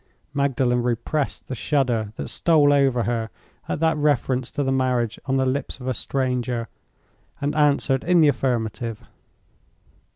[0.33, 3.29] Magdalen repressed the shudder that stole over her
[3.69, 6.69] at that reference to the marriage on the lips of a stranger,
[7.39, 9.03] and answered in the affirmative.